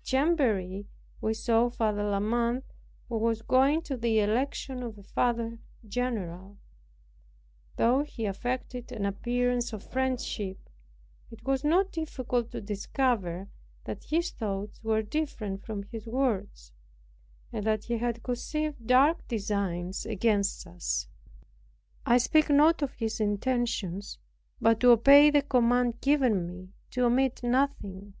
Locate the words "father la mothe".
1.68-2.62